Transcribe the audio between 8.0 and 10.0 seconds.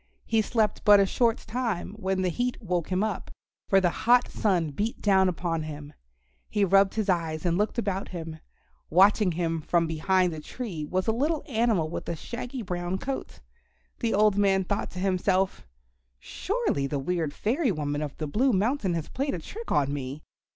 him. Watching him from